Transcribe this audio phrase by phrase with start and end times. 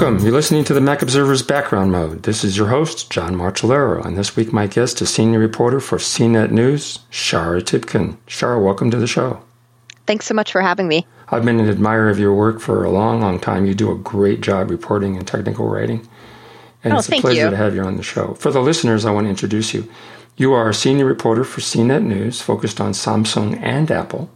[0.00, 0.24] Welcome.
[0.24, 2.22] You're listening to the Mac Observer's Background Mode.
[2.22, 5.98] This is your host, John Martellaro, and this week my guest is senior reporter for
[5.98, 8.16] CNET News, Shara Tibken.
[8.28, 9.42] Shara, welcome to the show.
[10.06, 11.04] Thanks so much for having me.
[11.30, 13.66] I've been an admirer of your work for a long, long time.
[13.66, 16.08] You do a great job reporting and technical writing.
[16.84, 17.50] And oh, it's a pleasure you.
[17.50, 18.34] to have you on the show.
[18.34, 19.90] For the listeners, I want to introduce you.
[20.36, 24.30] You are a senior reporter for CNET News, focused on Samsung and Apple.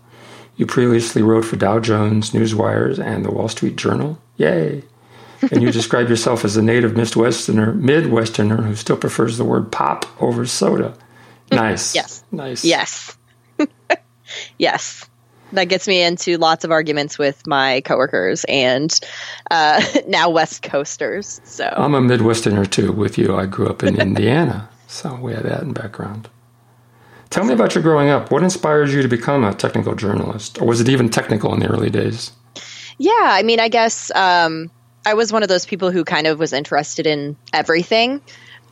[0.57, 4.19] You previously wrote for Dow Jones, Newswires, and the Wall Street Journal.
[4.39, 4.83] Yay!
[5.51, 10.07] And you describe yourself as a native Midwesterner, Midwesterner who still prefers the word pop
[10.23, 10.97] over soda.
[11.51, 11.95] Nice.
[11.95, 12.25] yes.
[12.31, 12.65] Nice.
[12.65, 13.17] Yes.
[14.59, 15.09] yes.
[15.53, 18.99] That gets me into lots of arguments with my coworkers and
[19.51, 21.41] uh, now West Coasters.
[21.45, 22.93] So I'm a Midwesterner too.
[22.93, 26.29] With you, I grew up in Indiana, so we have that in background.
[27.29, 28.31] Tell me about your growing up.
[28.31, 31.67] What inspires you to become a technical journalist, or was it even technical in the
[31.67, 32.33] early days?
[32.99, 34.71] Yeah, I mean, I guess um,
[35.05, 38.21] I was one of those people who kind of was interested in everything.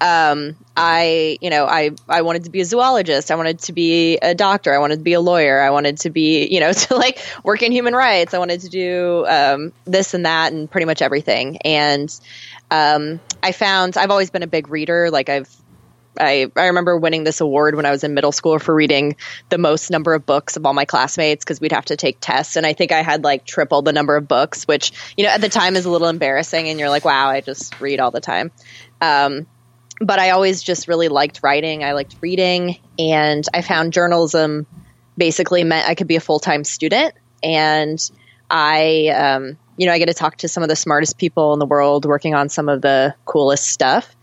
[0.01, 3.31] Um, I, you know, I, I wanted to be a zoologist.
[3.31, 4.73] I wanted to be a doctor.
[4.73, 5.61] I wanted to be a lawyer.
[5.61, 8.33] I wanted to be, you know, to like work in human rights.
[8.33, 11.59] I wanted to do um, this and that and pretty much everything.
[11.59, 12.19] And
[12.71, 15.11] um, I found I've always been a big reader.
[15.11, 15.55] Like I've
[16.21, 19.17] I, I remember winning this award when I was in middle school for reading
[19.49, 22.57] the most number of books of all my classmates because we'd have to take tests.
[22.57, 25.41] And I think I had like triple the number of books, which, you know, at
[25.41, 26.69] the time is a little embarrassing.
[26.69, 28.51] And you're like, wow, I just read all the time.
[29.01, 29.47] Um,
[30.01, 31.83] but I always just really liked writing.
[31.85, 32.79] I liked reading.
[32.99, 34.67] And I found journalism
[35.17, 37.15] basically meant I could be a full time student.
[37.43, 37.99] And
[38.51, 41.59] I, um, you know, I get to talk to some of the smartest people in
[41.59, 44.15] the world working on some of the coolest stuff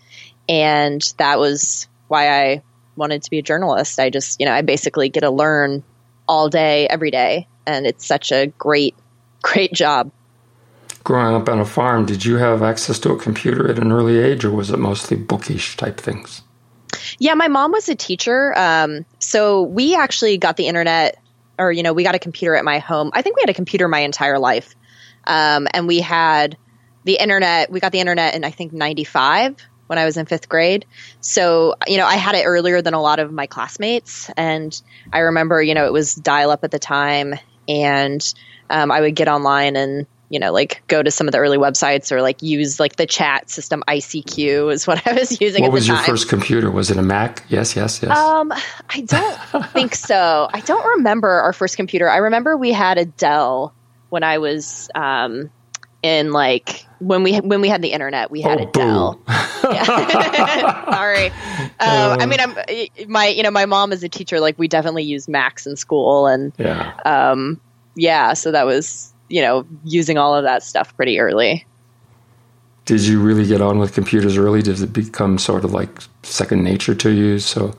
[0.50, 2.64] and that was why I
[2.96, 4.00] wanted to be a journalist.
[4.00, 5.84] I just, you know, I basically get to learn
[6.28, 8.96] all day, every day, and it's such a great,
[9.42, 10.12] great job.
[11.04, 14.18] Growing up on a farm, did you have access to a computer at an early
[14.18, 16.42] age, or was it mostly bookish type things?
[17.18, 21.18] Yeah, my mom was a teacher, um, so we actually got the internet,
[21.58, 23.12] or you know, we got a computer at my home.
[23.14, 24.76] I think we had a computer my entire life,
[25.26, 26.58] um, and we had
[27.06, 27.72] the internet.
[27.72, 29.56] We got the internet in I think '95
[29.88, 30.86] when I was in fifth grade.
[31.22, 34.30] So, you know, I had it earlier than a lot of my classmates.
[34.38, 34.80] And
[35.12, 37.36] I remember, you know, it was dial up at the time.
[37.68, 38.22] And
[38.70, 41.58] um, I would get online and, you know, like go to some of the early
[41.58, 45.64] websites or like use like the chat system ICQ is what I was using.
[45.64, 46.70] What was your first computer?
[46.70, 47.44] Was it a Mac?
[47.48, 48.18] Yes, yes, yes.
[48.18, 48.52] Um,
[48.90, 50.50] I don't think so.
[50.54, 52.10] I don't remember our first computer.
[52.10, 53.74] I remember we had a Dell
[54.10, 55.50] when I was um,
[56.08, 59.22] in like when we when we had the internet, we had oh, a Dell.
[59.28, 62.56] Sorry, um, I mean, I'm
[63.08, 64.40] my you know my mom is a teacher.
[64.40, 67.60] Like we definitely used Macs in school, and yeah, um,
[67.96, 68.34] yeah.
[68.34, 71.66] So that was you know using all of that stuff pretty early.
[72.86, 74.62] Did you really get on with computers early?
[74.62, 75.90] Did it become sort of like
[76.24, 77.40] second nature to you?
[77.40, 77.76] So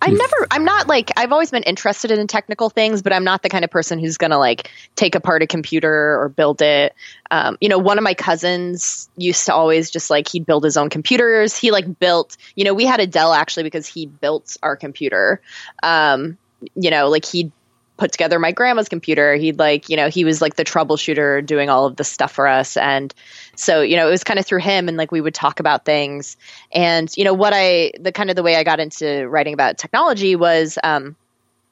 [0.00, 3.42] I never, I'm not like, I've always been interested in technical things, but I'm not
[3.42, 6.94] the kind of person who's going to like take apart a computer or build it.
[7.30, 10.76] Um, you know, one of my cousins used to always just like, he'd build his
[10.76, 11.56] own computers.
[11.56, 15.40] He like built, you know, we had a Dell actually because he built our computer.
[15.82, 16.38] Um,
[16.74, 17.52] you know, like he'd
[17.96, 19.34] put together my grandma's computer.
[19.36, 22.46] He'd like, you know, he was like the troubleshooter doing all of the stuff for
[22.46, 22.76] us.
[22.76, 23.14] And
[23.54, 25.84] so, you know, it was kind of through him and like we would talk about
[25.84, 26.36] things.
[26.72, 29.78] And, you know, what I, the kind of the way I got into writing about
[29.78, 31.16] technology was um,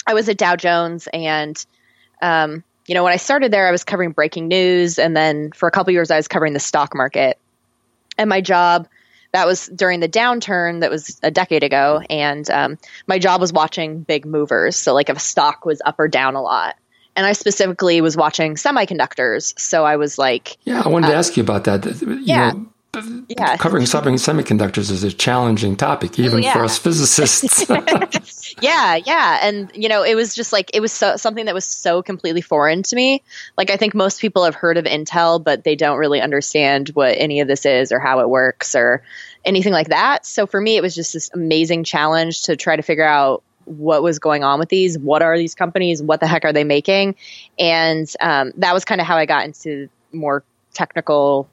[0.06, 1.64] I was at Dow Jones and,
[2.22, 4.98] um, you know, when I started there, I was covering breaking news.
[4.98, 7.38] And then for a couple years, I was covering the stock market.
[8.18, 8.88] And my job,
[9.34, 12.00] that was during the downturn that was a decade ago.
[12.08, 12.78] And um,
[13.08, 14.76] my job was watching big movers.
[14.76, 16.76] So like if a stock was up or down a lot.
[17.16, 19.58] And i specifically was watching semiconductors.
[19.58, 21.84] So i was like yeah i wanted uh, to ask you about that.
[22.00, 22.50] You yeah.
[22.50, 22.66] know,
[23.28, 23.56] yeah.
[23.56, 26.52] covering semiconductors is a challenging topic even oh, yeah.
[26.52, 27.64] for us physicists.
[28.60, 29.40] Yeah yeah.
[29.42, 32.40] And you know it was just like it was so, something that was so completely
[32.40, 33.22] foreign to me.
[33.56, 37.16] Like i think most people have heard of intel but they don't really understand what
[37.18, 39.02] any of this is or how it works or
[39.44, 40.24] anything like that.
[40.24, 44.02] So for me it was just this amazing challenge to try to figure out what
[44.02, 44.98] was going on with these.
[44.98, 46.02] What are these companies?
[46.02, 47.16] What the heck are they making?
[47.58, 51.48] And um, that was kind of how i got into more technical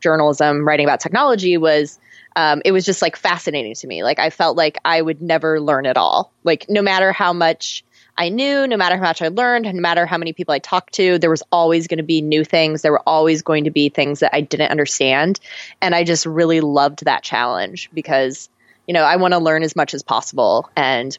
[0.00, 1.98] journalism writing about technology was
[2.36, 4.02] um, it was just like fascinating to me.
[4.02, 6.32] Like i felt like i would never learn it all.
[6.44, 7.84] Like no matter how much
[8.16, 10.94] i knew no matter how much i learned no matter how many people i talked
[10.94, 12.82] to there was always going to be new things.
[12.82, 15.40] There were always going to be things that i didn't understand.
[15.80, 18.48] And i just really loved that challenge because
[18.86, 20.70] you know i want to learn as much as possible.
[20.76, 21.16] And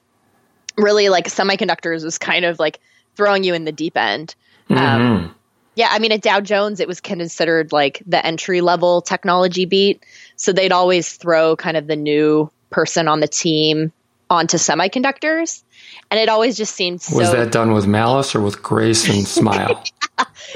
[0.77, 2.79] really like semiconductors was kind of like
[3.15, 4.35] throwing you in the deep end.
[4.69, 5.33] Um, mm-hmm.
[5.79, 10.03] Yeah, I mean, at Dow Jones, it was considered like the entry level technology beat.
[10.35, 13.93] So they'd always throw kind of the new person on the team
[14.29, 15.63] onto semiconductors.
[16.11, 17.15] And it always just seemed so.
[17.15, 19.81] Was that done with malice or with grace and smile?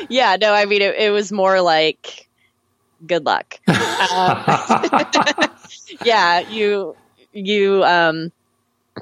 [0.10, 2.28] yeah, no, I mean, it, it was more like
[3.08, 3.62] good luck.
[4.14, 4.44] Um,
[6.04, 6.98] yeah, you,
[7.32, 8.34] you, um,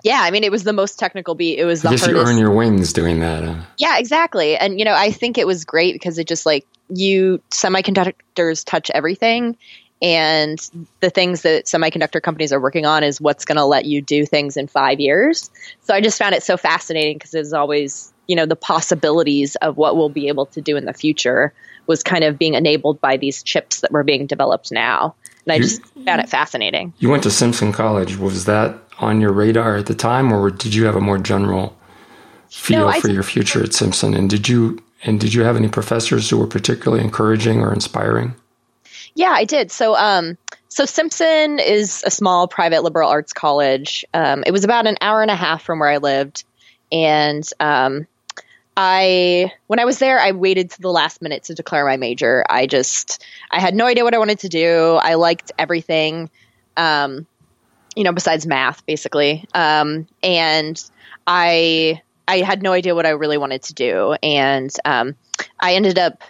[0.03, 1.59] yeah, I mean, it was the most technical beat.
[1.59, 2.25] It was the I guess hardest.
[2.25, 3.43] you earn your wings doing that.
[3.43, 4.57] Uh, Yeah, exactly.
[4.57, 8.89] And you know, I think it was great because it just like you semiconductors touch
[8.93, 9.57] everything
[10.01, 10.59] and
[10.99, 14.25] the things that semiconductor companies are working on is what's going to let you do
[14.25, 15.51] things in 5 years.
[15.81, 19.77] So I just found it so fascinating because it's always, you know, the possibilities of
[19.77, 21.53] what we'll be able to do in the future
[21.85, 25.15] was kind of being enabled by these chips that were being developed now.
[25.45, 26.93] And I You- just found it fascinating.
[26.99, 28.17] you went to Simpson College.
[28.17, 31.75] Was that on your radar at the time, or did you have a more general
[32.49, 34.13] feel No, I for your future at Simpson?
[34.13, 38.35] And did you and did you have any professors who were particularly encouraging or inspiring?
[39.15, 39.71] Yeah, I did.
[39.71, 40.37] So, um,
[40.69, 44.05] so Simpson is a small private liberal arts college.
[44.13, 46.43] Um, it was about an hour and a half from where I lived,
[46.91, 48.05] and um,
[48.77, 52.43] I, when I was there, I waited to the last minute to declare my major.
[52.49, 54.97] I just, I had no idea what I wanted to do.
[55.01, 56.29] I liked everything,
[56.77, 57.27] um,
[57.95, 60.81] you know, besides math, basically, um, and
[61.27, 65.15] I, I had no idea what I really wanted to do, and um,
[65.59, 66.21] I ended up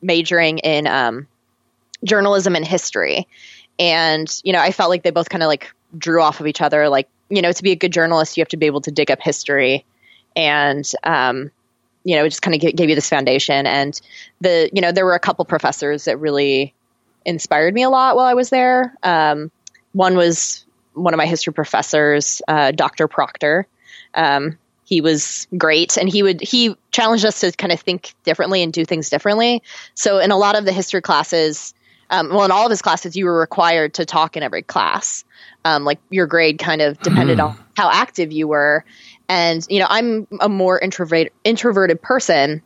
[0.00, 1.28] majoring in um,
[2.04, 3.28] journalism and history.
[3.78, 6.62] And, you know, I felt like they both kind of like drew off of each
[6.62, 6.88] other.
[6.88, 9.10] Like, you know, to be a good journalist, you have to be able to dig
[9.10, 9.84] up history
[10.34, 11.50] and, um,
[12.06, 13.66] you know, it just kind of g- gave you this foundation.
[13.66, 14.00] And
[14.40, 16.72] the, you know, there were a couple professors that really
[17.24, 18.94] inspired me a lot while I was there.
[19.02, 19.50] Um,
[19.92, 20.64] one was
[20.94, 23.08] one of my history professors, uh, Dr.
[23.08, 23.66] Proctor.
[24.14, 28.62] Um, he was great and he would he challenged us to kind of think differently
[28.62, 29.60] and do things differently
[29.94, 31.74] so in a lot of the history classes
[32.08, 35.24] um, well in all of his classes you were required to talk in every class
[35.64, 38.84] um, like your grade kind of depended on how active you were
[39.28, 42.62] and you know i'm a more introvert introverted person.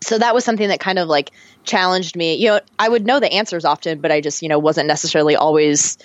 [0.00, 1.30] So that was something that kind of like
[1.64, 2.34] challenged me.
[2.34, 5.36] You know i would know the answers often but i just you know wasn't necessarily
[5.36, 5.98] always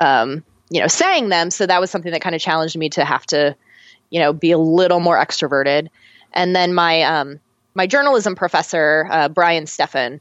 [0.00, 1.50] um, you know saying them.
[1.50, 3.56] So that was something that kind of challenged me to have to
[4.10, 5.88] you know be a little more extroverted.
[6.32, 7.40] And then my um,
[7.74, 10.20] my journalism professor uh, brian Stefan,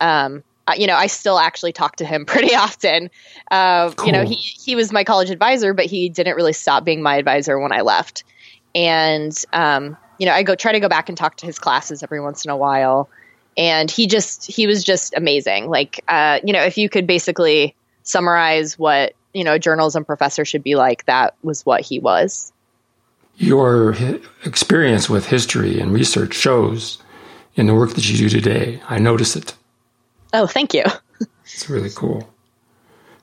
[0.00, 0.42] um,
[0.76, 3.10] you know i still actually talk to him pretty often.
[3.50, 7.02] Uh, you know he, he was my college advisor but he didn't really stop being
[7.02, 8.24] my advisor when i left
[8.74, 12.02] and um, you know i go try to go back and talk to his classes
[12.02, 13.08] every once in a while
[13.56, 17.74] and he just he was just amazing like uh, you know if you could basically
[18.02, 22.52] summarize what you know a journalism professor should be like that was what he was
[23.36, 23.96] Your
[24.44, 26.98] experience with history and research shows
[27.54, 28.80] in the work that you do today.
[28.88, 29.54] I notice it.
[30.32, 30.84] oh thank you
[31.44, 32.28] It's really cool.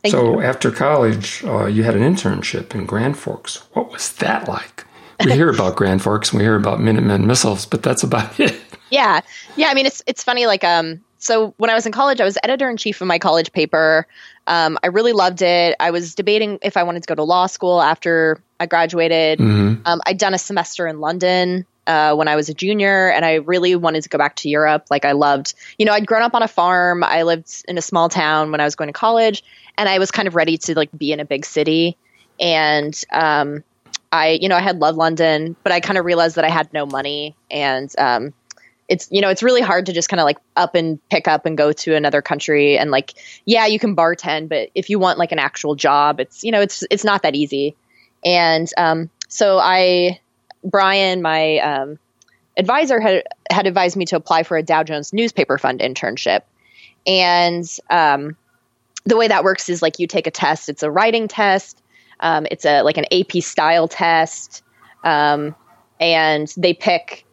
[0.01, 0.41] Thank so you.
[0.41, 3.57] after college, uh, you had an internship in Grand Forks.
[3.73, 4.85] What was that like?
[5.23, 8.55] We hear about Grand Forks and we hear about Minutemen missiles, but that's about it.
[8.89, 9.21] Yeah.
[9.55, 9.67] Yeah.
[9.67, 10.45] I mean, it's, it's funny.
[10.45, 13.19] Like, um, so when I was in college, I was editor in chief of my
[13.19, 14.07] college paper.
[14.47, 15.75] Um, I really loved it.
[15.79, 19.39] I was debating if I wanted to go to law school after I graduated.
[19.39, 19.81] Mhm.
[19.85, 23.35] Um, I'd done a semester in London uh, when I was a junior, and I
[23.35, 24.85] really wanted to go back to Europe.
[24.89, 27.03] Like, I loved, you know, I'd grown up on a farm.
[27.03, 29.43] I lived in a small town when I was going to college,
[29.77, 31.97] and I was kind of ready to like be in a big city.
[32.39, 33.63] And um,
[34.11, 36.73] I, you know, I had loved London, but I kind of realized that I had
[36.73, 38.33] no money, and um,
[38.89, 41.45] it's you know it's really hard to just kind of like up and pick up
[41.45, 43.13] and go to another country and like
[43.45, 46.59] yeah you can bartend but if you want like an actual job it's you know
[46.59, 47.75] it's it's not that easy.
[48.25, 50.19] And um, so i
[50.63, 51.99] brian my um,
[52.57, 56.41] advisor had had advised me to apply for a dow jones newspaper fund internship.
[57.07, 58.35] And um,
[59.05, 61.81] the way that works is like you take a test it's a writing test
[62.19, 64.63] um, it's a like an ap style test
[65.03, 65.55] um,
[65.99, 67.25] and they pick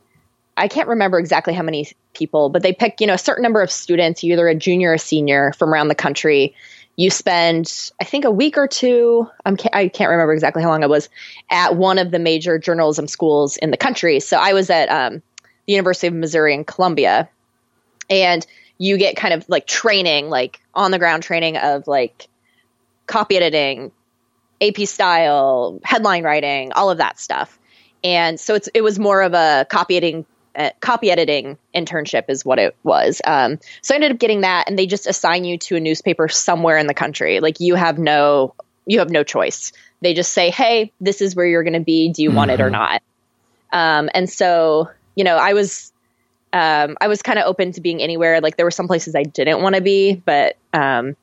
[0.57, 3.61] I can't remember exactly how many people, but they pick, you know, a certain number
[3.61, 6.55] of students, either a junior or senior from around the country.
[6.97, 9.29] You spend, I think, a week or two.
[9.45, 11.11] I'm, I can't remember exactly how long I was
[11.51, 14.19] at one of the major journalism schools in the country.
[14.19, 15.23] So I was at um,
[15.67, 17.29] the University of Missouri in Columbia,
[18.09, 18.47] and
[18.79, 22.29] you get kind of like training, like on the ground training of like
[23.07, 23.93] copy editing,
[24.61, 27.59] AP style, headline writing, all of that stuff.
[28.05, 32.45] And so it's it was more of a copy editing uh, copy editing internship is
[32.45, 33.21] what it was.
[33.27, 36.29] Um, so I ended up getting that, and they just assign you to a newspaper
[36.29, 37.41] somewhere in the country.
[37.41, 38.55] Like you have no
[38.87, 39.73] you have no choice.
[40.01, 42.13] They just say, "Hey, this is where you're going to be.
[42.13, 42.73] Do you want it or Mhm.
[42.73, 43.03] not?"
[43.73, 45.93] Um, and so you know, I was
[46.53, 48.41] um, I was kind of open to being anywhere.
[48.41, 51.17] Like there were some places I didn't want to be, but um,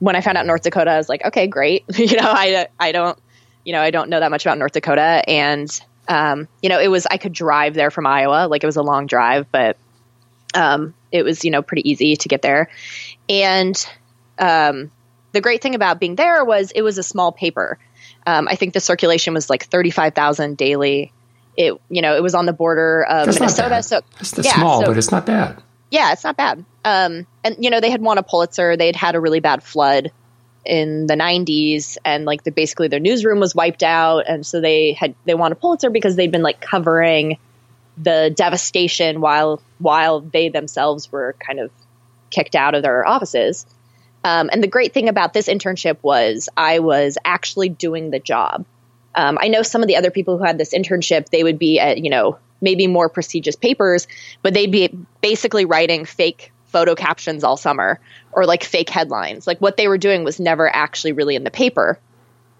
[0.00, 1.84] when I found out North Dakota, I was like, okay, great.
[1.96, 3.16] you know, I I don't
[3.64, 6.88] you know I don't know that much about North Dakota, and um, you know, it
[6.88, 8.48] was I could drive there from Iowa.
[8.48, 9.76] Like it was a long drive, but
[10.54, 12.68] um, it was you know pretty easy to get there.
[13.28, 13.76] And
[14.38, 14.90] um,
[15.32, 17.78] the great thing about being there was it was a small paper.
[18.26, 21.12] Um, I think the circulation was like thirty five thousand daily.
[21.56, 24.80] It you know it was on the border of That's Minnesota, so it's yeah, small,
[24.80, 25.62] so, but it's not bad.
[25.90, 26.64] Yeah, it's not bad.
[26.84, 28.76] Um, and you know they had won a Pulitzer.
[28.76, 30.12] They'd had a really bad flood
[30.64, 34.92] in the 90s and like the basically their newsroom was wiped out and so they
[34.92, 37.38] had they won a Pulitzer because they'd been like covering
[37.96, 41.70] the devastation while while they themselves were kind of
[42.30, 43.66] kicked out of their offices.
[44.22, 48.64] Um, and the great thing about this internship was I was actually doing the job.
[49.14, 51.80] Um, I know some of the other people who had this internship, they would be
[51.80, 54.06] at, you know, maybe more prestigious papers,
[54.42, 58.00] but they'd be basically writing fake photo captions all summer
[58.32, 59.46] or like fake headlines.
[59.46, 61.98] Like what they were doing was never actually really in the paper.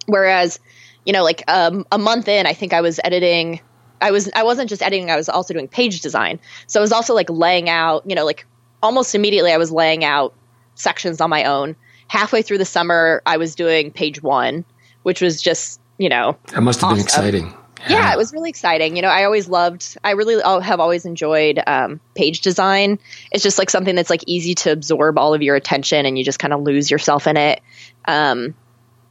[0.07, 0.59] Whereas,
[1.05, 3.61] you know, like um, a month in, I think I was editing.
[4.01, 5.11] I was I wasn't just editing.
[5.11, 6.41] I was also doing page design.
[6.67, 8.03] So I was also like laying out.
[8.07, 8.47] You know, like
[8.83, 10.35] almost immediately, I was laying out
[10.75, 11.77] sections on my own.
[12.09, 14.65] Halfway through the summer, I was doing page one,
[15.03, 16.37] which was just you know.
[16.49, 16.97] That must have awesome.
[16.97, 17.55] been exciting.
[17.89, 18.13] Yeah.
[18.13, 18.97] it was really exciting.
[18.97, 22.99] You know, I always loved, I really have always enjoyed um, page design.
[23.33, 26.25] It's just like something that's like easy to absorb all of your attention and you
[26.25, 27.61] just kind of lose yourself in it.
[28.05, 28.55] Um,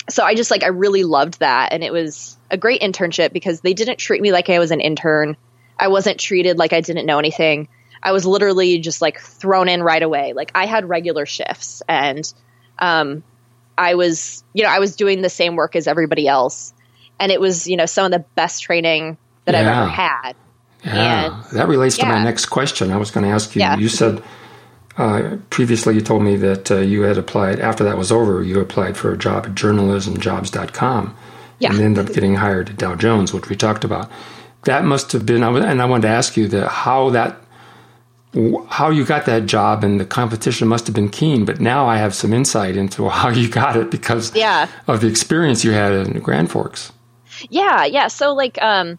[0.10, 1.74] so I just like, I really loved that.
[1.74, 4.82] And it was a great internship because they didn't treat me like I was an
[4.82, 5.38] intern.
[5.78, 7.70] I wasn't treated like I didn't know anything.
[8.02, 10.34] I was literally just like thrown in right away.
[10.34, 12.32] Like I had regular shifts and
[12.78, 13.24] um,
[13.78, 16.74] I was, you know, I was doing the same work as everybody else
[17.20, 19.62] and it was you know some of the best training that yeah.
[19.62, 20.36] I've ever had.
[20.84, 22.06] Yeah, and, that relates yeah.
[22.06, 22.92] to my next question.
[22.92, 23.60] I was going to ask you.
[23.60, 23.78] Yeah.
[23.78, 24.24] You said
[24.98, 28.44] uh, previously you told me that uh, you had applied after that was over.
[28.44, 31.18] You applied for a job at journalismjobs.com
[31.60, 31.72] yeah.
[31.72, 34.10] and ended up getting hired at Dow Jones, which we talked about.
[34.64, 37.42] That must have been, and I wanted to ask you that how that
[38.68, 41.98] how you got that job and the competition must have been keen but now i
[41.98, 44.68] have some insight into how you got it because yeah.
[44.88, 46.92] of the experience you had in grand forks
[47.50, 48.08] yeah, yeah.
[48.08, 48.98] So like um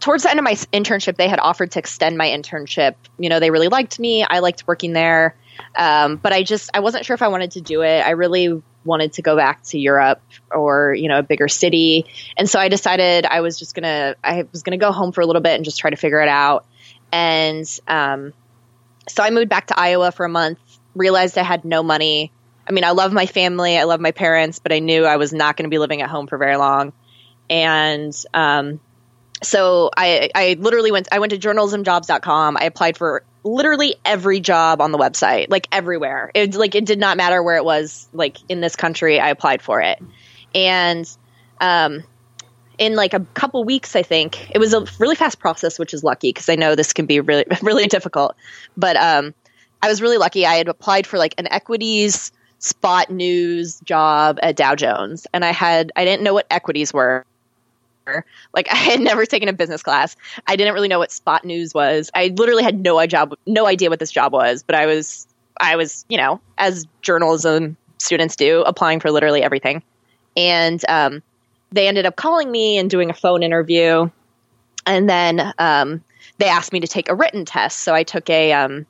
[0.00, 2.94] towards the end of my internship they had offered to extend my internship.
[3.18, 4.24] You know, they really liked me.
[4.24, 5.36] I liked working there.
[5.76, 8.00] Um, but I just I wasn't sure if I wanted to do it.
[8.00, 12.48] I really wanted to go back to Europe or you know a bigger city, and
[12.48, 15.42] so I decided I was just gonna I was gonna go home for a little
[15.42, 16.66] bit and just try to figure it out.
[17.12, 18.32] And um,
[19.08, 20.58] so I moved back to Iowa for a month.
[20.94, 22.32] Realized I had no money.
[22.66, 25.32] I mean, I love my family, I love my parents, but I knew I was
[25.32, 26.92] not going to be living at home for very long
[27.50, 28.80] and um,
[29.42, 34.80] so I, I literally went i went to journalismjobs.com i applied for literally every job
[34.80, 36.30] on the website like everywhere.
[36.34, 39.62] It like it did not matter where it was like in this country i applied
[39.62, 40.00] for it.
[40.54, 41.08] And
[41.60, 42.04] um,
[42.78, 46.02] in like a couple weeks i think it was a really fast process which is
[46.02, 48.36] lucky because i know this can be really really difficult.
[48.76, 49.34] But um,
[49.82, 50.46] i was really lucky.
[50.46, 55.50] I had applied for like an equities spot news job at dow jones and i
[55.50, 57.24] had i didn't know what equities were
[58.54, 60.16] like I had never taken a business class.
[60.46, 62.10] I didn't really know what spot news was.
[62.14, 65.26] I literally had no idea no idea what this job was, but I was
[65.60, 69.82] I was, you know, as journalism students do, applying for literally everything.
[70.36, 71.22] And um,
[71.70, 74.10] they ended up calling me and doing a phone interview.
[74.86, 76.02] And then um,
[76.38, 77.80] they asked me to take a written test.
[77.80, 78.86] So I took a um,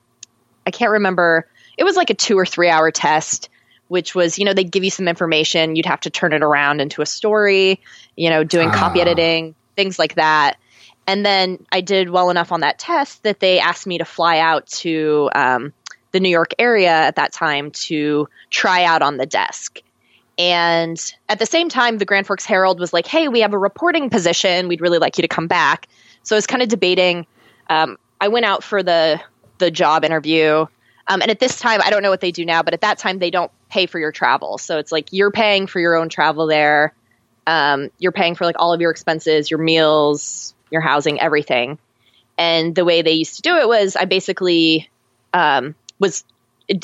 [0.66, 3.48] I can't remember, it was like a two or three hour test
[3.92, 6.80] which was, you know, they'd give you some information, you'd have to turn it around
[6.80, 7.78] into a story,
[8.16, 8.74] you know, doing ah.
[8.74, 10.56] copy editing, things like that.
[11.06, 14.38] And then I did well enough on that test that they asked me to fly
[14.38, 15.74] out to um,
[16.12, 19.82] the New York area at that time to try out on the desk.
[20.38, 23.58] And at the same time, the Grand Forks Herald was like, hey, we have a
[23.58, 24.68] reporting position.
[24.68, 25.86] We'd really like you to come back.
[26.22, 27.26] So I was kind of debating.
[27.68, 29.20] Um, I went out for the
[29.58, 30.64] the job interview.
[31.06, 32.98] Um, and at this time, I don't know what they do now, but at that
[32.98, 34.58] time, they don't pay for your travel.
[34.58, 36.94] So it's like you're paying for your own travel there.
[37.46, 41.78] Um, you're paying for like all of your expenses, your meals, your housing, everything.
[42.38, 44.88] And the way they used to do it was I basically
[45.34, 46.24] um, was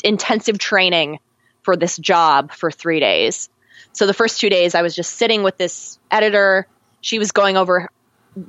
[0.03, 1.19] intensive training
[1.63, 3.49] for this job for three days.
[3.93, 6.67] So the first two days, I was just sitting with this editor.
[7.01, 7.89] She was going over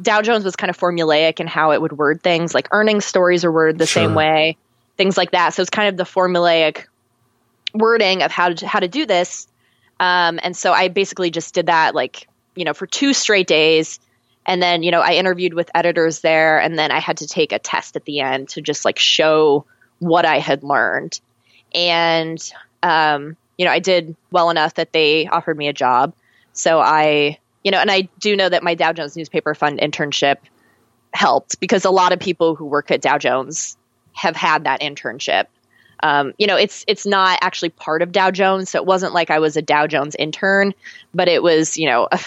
[0.02, 3.44] Dow Jones was kind of formulaic in how it would word things, like earnings stories
[3.44, 4.02] are worded the sure.
[4.02, 4.56] same way
[5.00, 5.54] things like that.
[5.54, 6.84] So it's kind of the formulaic
[7.72, 9.48] wording of how to how to do this.
[9.98, 13.98] Um, and so I basically just did that like you know for two straight days,
[14.46, 17.52] And then, you know, I interviewed with editors there and then I had to take
[17.52, 19.64] a test at the end to just like show
[19.98, 21.20] what I had learned.
[21.74, 22.42] And,
[22.82, 26.14] um, you know, I did well enough that they offered me a job.
[26.52, 30.38] So I, you know, and I do know that my Dow Jones Newspaper Fund internship
[31.12, 33.76] helped because a lot of people who work at Dow Jones
[34.12, 35.46] have had that internship.
[36.02, 39.30] Um, you know, it's it's not actually part of Dow Jones, so it wasn't like
[39.30, 40.72] I was a Dow Jones intern,
[41.14, 42.18] but it was, you know, a,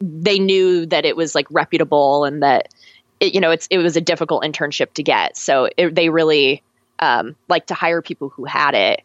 [0.00, 2.74] they knew that it was like reputable and that
[3.20, 5.36] it, you know it's it was a difficult internship to get.
[5.36, 6.62] So it, they really
[6.98, 9.02] um, like to hire people who had it.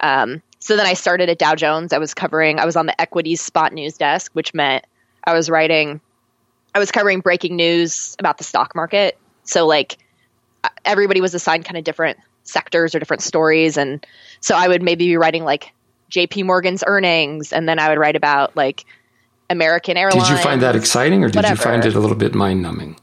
[0.00, 1.92] Um, so then I started at Dow Jones.
[1.92, 2.58] I was covering.
[2.58, 4.84] I was on the equities spot news desk, which meant
[5.24, 6.00] I was writing.
[6.74, 9.18] I was covering breaking news about the stock market.
[9.44, 9.98] So like
[10.84, 14.04] everybody was assigned kind of different sectors or different stories, and
[14.40, 15.72] so I would maybe be writing like
[16.08, 16.42] J.P.
[16.42, 18.84] Morgan's earnings, and then I would write about like
[19.48, 20.28] American Airlines.
[20.28, 21.54] Did you find that exciting, or did whatever.
[21.54, 22.96] you find it a little bit mind numbing?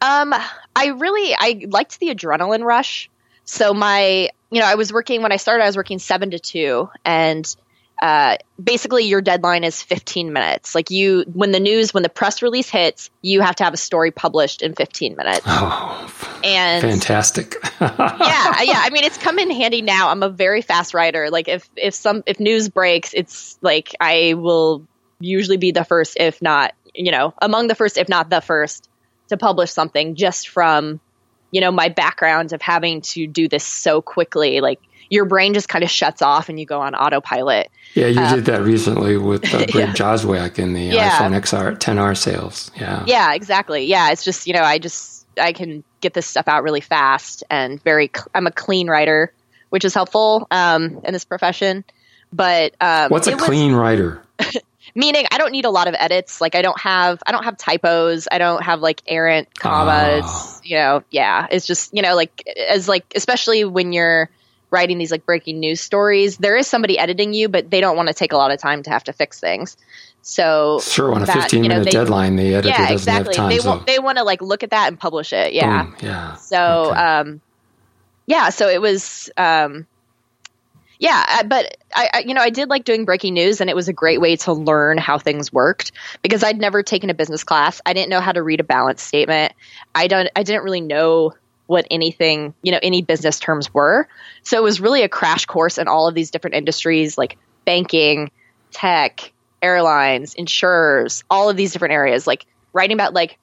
[0.00, 0.34] Um,
[0.76, 3.10] I really I liked the adrenaline rush.
[3.44, 5.64] So my, you know, I was working when I started.
[5.64, 7.54] I was working seven to two, and
[8.00, 10.74] uh, basically your deadline is 15 minutes.
[10.74, 13.78] Like you, when the news, when the press release hits, you have to have a
[13.78, 15.42] story published in 15 minutes.
[15.46, 17.56] Oh, and fantastic.
[17.80, 17.90] yeah,
[18.62, 18.82] yeah.
[18.82, 20.10] I mean, it's come in handy now.
[20.10, 21.30] I'm a very fast writer.
[21.30, 24.86] Like if if some if news breaks, it's like I will
[25.20, 28.88] usually be the first, if not, you know, among the first, if not the first,
[29.28, 31.00] to publish something just from,
[31.50, 34.60] you know, my background of having to do this so quickly.
[34.60, 34.80] Like
[35.10, 37.70] your brain just kind of shuts off and you go on autopilot.
[37.94, 39.92] Yeah, you um, did that recently with uh, Greg yeah.
[39.92, 41.18] Joswiak in the yeah.
[41.18, 42.70] iPhone XR 10R sales.
[42.76, 43.04] Yeah.
[43.06, 43.84] Yeah, exactly.
[43.86, 47.44] Yeah, it's just, you know, I just, I can get this stuff out really fast
[47.50, 49.32] and very, I'm a clean writer,
[49.70, 51.84] which is helpful um, in this profession.
[52.32, 54.22] But um, what's a clean was, writer?
[54.94, 56.40] meaning I don't need a lot of edits.
[56.40, 58.28] Like I don't have I don't have typos.
[58.30, 60.24] I don't have like errant commas.
[60.26, 60.60] Oh.
[60.62, 61.46] You know, yeah.
[61.50, 64.30] It's just you know like as like especially when you're
[64.74, 68.08] writing these like breaking news stories, there is somebody editing you, but they don't want
[68.08, 69.76] to take a lot of time to have to fix things.
[70.20, 73.34] So sure, on a 15 minute know, they, deadline, the editor yeah, doesn't exactly.
[73.34, 73.50] have time.
[73.50, 73.68] They so.
[73.68, 75.52] want they want to like look at that and publish it.
[75.52, 75.96] Yeah, Boom.
[76.00, 76.34] yeah.
[76.36, 77.00] So okay.
[77.00, 77.40] um,
[78.26, 78.48] yeah.
[78.48, 79.86] So it was um,
[80.98, 83.88] yeah, but I, I, you know, I did like doing breaking news, and it was
[83.88, 87.82] a great way to learn how things worked because I'd never taken a business class.
[87.84, 89.52] I didn't know how to read a balance statement.
[89.94, 90.28] I don't.
[90.34, 91.34] I didn't really know
[91.66, 94.06] what anything, you know, any business terms were.
[94.42, 98.30] So it was really a crash course in all of these different industries, like banking,
[98.70, 102.26] tech, airlines, insurers, all of these different areas.
[102.26, 103.38] Like writing about like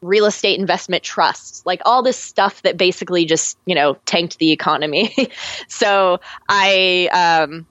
[0.00, 4.52] real estate investment trusts, like all this stuff that basically just, you know, tanked the
[4.52, 5.14] economy.
[5.68, 7.66] so I, um,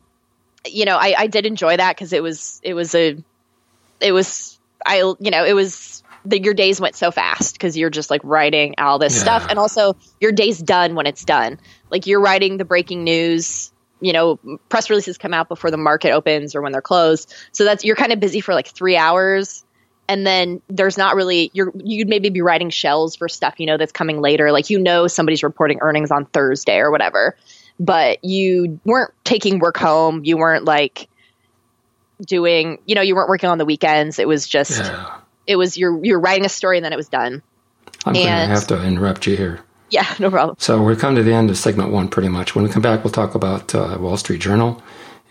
[0.66, 3.18] you know, I, I did enjoy that because it was, it was a,
[4.02, 7.90] it was, I, you know, it was, the, your days went so fast because you're
[7.90, 9.22] just like writing all this yeah.
[9.22, 9.48] stuff.
[9.50, 11.60] And also your day's done when it's done.
[11.90, 16.12] Like you're writing the breaking news you know press releases come out before the market
[16.12, 19.66] opens or when they're closed so that's you're kind of busy for like three hours
[20.08, 23.78] and then there's not really you're you'd maybe be writing shells for stuff you know
[23.78, 27.36] that's coming later like you know somebody's reporting earnings on thursday or whatever
[27.80, 31.10] but you weren't taking work home you weren't like
[32.22, 35.18] doing you know you weren't working on the weekends it was just yeah.
[35.48, 37.42] It was you're you're writing a story and then it was done
[38.06, 41.24] i'm and, gonna have to interrupt you here yeah no problem so we're come to
[41.24, 43.98] the end of segment one pretty much when we come back we'll talk about uh,
[44.00, 44.82] wall street journal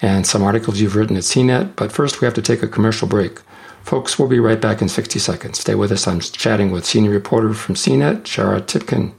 [0.03, 3.07] and some articles you've written at cnet but first we have to take a commercial
[3.07, 3.41] break
[3.87, 5.61] Folks, we'll be right back in 60 seconds.
[5.61, 6.09] Stay with us.
[6.09, 9.13] I'm chatting with senior reporter from CNET, Shara Tibken.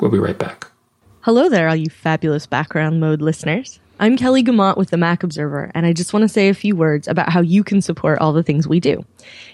[0.00, 0.70] We'll be right back.
[1.20, 3.80] Hello there, all you fabulous background mode listeners.
[4.00, 6.74] I'm Kelly Guimont with the Mac Observer, and I just want to say a few
[6.74, 9.04] words about how you can support all the things we do.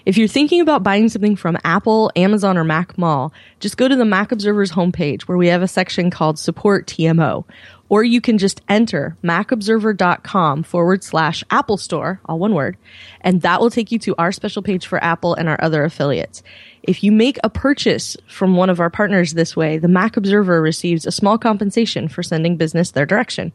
[0.03, 3.95] If you're thinking about buying something from Apple, Amazon, or Mac Mall, just go to
[3.95, 7.45] the Mac Observer's homepage where we have a section called Support TMO
[7.91, 12.77] or you can just enter macobserver.com forward slash Apple Store, all one word,
[13.19, 16.41] and that will take you to our special page for Apple and our other affiliates.
[16.83, 20.61] If you make a purchase from one of our partners this way, the Mac Observer
[20.61, 23.51] receives a small compensation for sending business their direction.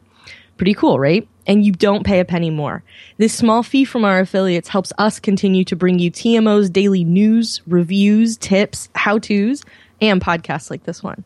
[0.57, 1.27] Pretty cool, right?
[1.47, 2.83] And you don't pay a penny more.
[3.19, 7.63] This small fee from our affiliates helps us continue to bring you TMO's daily news,
[7.67, 9.63] reviews, tips, how to's,
[10.01, 11.25] and podcasts like this one.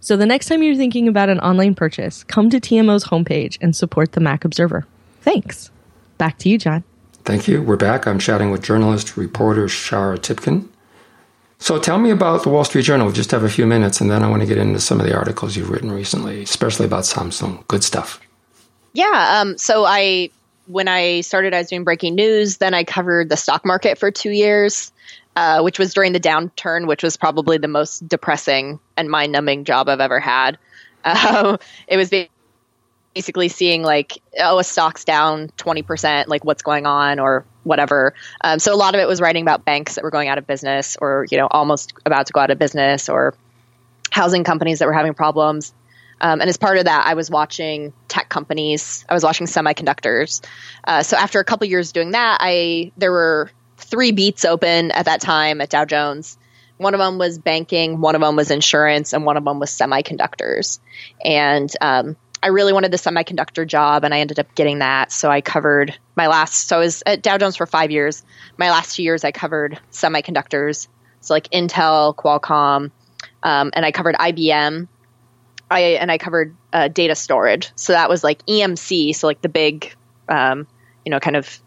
[0.00, 3.76] So the next time you're thinking about an online purchase, come to TMO's homepage and
[3.76, 4.86] support the Mac Observer.
[5.20, 5.70] Thanks.
[6.18, 6.84] Back to you, John.
[7.24, 7.62] Thank you.
[7.62, 8.06] We're back.
[8.06, 10.68] I'm chatting with journalist, reporter Shara Tibken.
[11.58, 13.06] So tell me about the Wall Street Journal.
[13.06, 15.06] We just have a few minutes, and then I want to get into some of
[15.06, 17.66] the articles you've written recently, especially about Samsung.
[17.68, 18.20] Good stuff.
[18.92, 19.40] Yeah.
[19.40, 20.30] Um, so I,
[20.66, 22.56] when I started, I was doing breaking news.
[22.58, 24.92] Then I covered the stock market for two years.
[25.36, 29.64] uh, which was during the downturn, which was probably the most depressing and mind numbing
[29.64, 30.58] job I've ever had.
[31.04, 31.56] Uh,
[31.88, 32.10] it was
[33.14, 38.14] basically seeing like, oh, a stock's down 20%, like what's going on or whatever.
[38.40, 40.46] Um, so a lot of it was writing about banks that were going out of
[40.46, 43.34] business or, you know, almost about to go out of business or
[44.10, 45.72] housing companies that were having problems.
[46.20, 49.04] Um, and as part of that, I was watching tech companies.
[49.08, 50.44] I was watching semiconductors.
[50.84, 55.06] Uh, so after a couple years doing that, I there were three beats open at
[55.06, 56.38] that time at Dow Jones.
[56.76, 59.70] One of them was banking, one of them was insurance, and one of them was
[59.70, 60.78] semiconductors.
[61.22, 65.12] And um, I really wanted the semiconductor job, and I ended up getting that.
[65.12, 66.68] So I covered my last.
[66.68, 68.22] So I was at Dow Jones for five years.
[68.56, 70.88] My last two years, I covered semiconductors,
[71.20, 72.90] so like Intel, Qualcomm,
[73.42, 74.88] um, and I covered IBM.
[75.70, 77.70] I and I covered uh, data storage.
[77.76, 79.94] So that was like EMC, so like the big,
[80.28, 80.66] um,
[81.04, 81.60] you know, kind of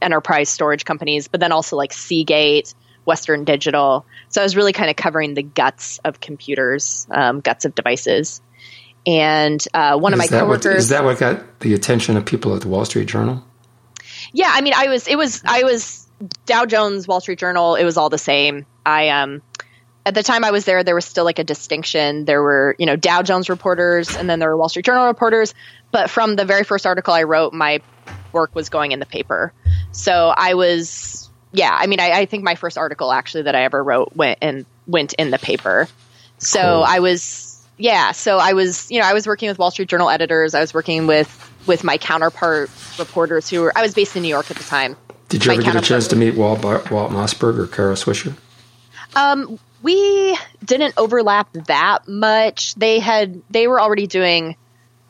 [0.00, 4.04] enterprise storage companies, but then also like Seagate, Western Digital.
[4.28, 8.42] So I was really kind of covering the guts of computers, um, guts of devices.
[9.06, 12.24] And uh, one is of my coworkers what, is that what got the attention of
[12.24, 13.44] people at the Wall Street Journal?
[14.32, 16.06] Yeah, I mean, I was it was I was
[16.46, 17.74] Dow Jones, Wall Street Journal.
[17.74, 18.66] It was all the same.
[18.86, 19.42] I um
[20.04, 22.24] at the time I was there, there was still like a distinction.
[22.24, 25.54] There were, you know, Dow Jones reporters and then there were Wall Street Journal reporters.
[25.90, 27.80] But from the very first article I wrote, my
[28.32, 29.52] work was going in the paper.
[29.92, 33.62] So I was, yeah, I mean, I, I think my first article actually that I
[33.62, 35.88] ever wrote went and went in the paper.
[36.38, 36.84] So cool.
[36.84, 40.10] I was, yeah, so I was, you know, I was working with Wall Street Journal
[40.10, 40.54] editors.
[40.54, 43.72] I was working with with my counterpart reporters who were.
[43.76, 44.96] I was based in New York at the time.
[45.28, 48.36] Did you my ever get a chance to meet Walt, Walt Mossberg or Kara Swisher?
[49.14, 52.74] Um, we didn't overlap that much.
[52.74, 54.56] They had they were already doing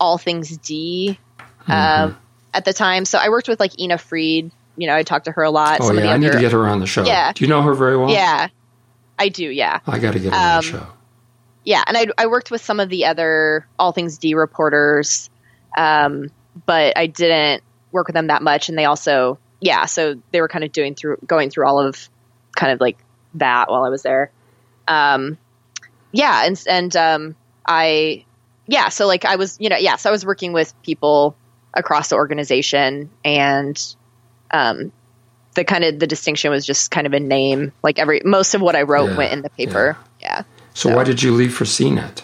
[0.00, 1.70] all things D mm-hmm.
[1.70, 2.14] uh,
[2.54, 4.50] at the time, so I worked with like Ina Fried.
[4.76, 5.80] You know, I talked to her a lot.
[5.82, 7.04] Oh yeah, I need to get her on the show.
[7.04, 8.10] Yeah, do you know her very well?
[8.10, 8.48] Yeah,
[9.18, 9.44] I do.
[9.44, 10.86] Yeah, I got to get her um, on the um, show.
[11.64, 15.28] Yeah, and I I worked with some of the other all things D reporters,
[15.76, 16.30] um,
[16.66, 20.48] but I didn't work with them that much, and they also yeah, so they were
[20.48, 22.08] kind of doing through going through all of
[22.56, 22.96] kind of like
[23.34, 24.30] that while I was there
[24.88, 25.38] um,
[26.12, 28.24] yeah, and and um, I
[28.66, 31.36] yeah, so like I was you know yes, I was working with people
[31.74, 33.80] across the organization, and
[34.50, 34.92] um,
[35.54, 37.72] the kind of the distinction was just kind of a name.
[37.82, 39.96] Like every most of what I wrote yeah, went in the paper.
[40.20, 40.28] Yeah.
[40.28, 40.42] yeah.
[40.74, 42.22] So, so, why did you leave for CNET?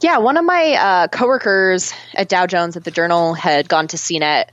[0.00, 3.96] Yeah, one of my uh, coworkers at Dow Jones at the Journal had gone to
[3.96, 4.50] CNET.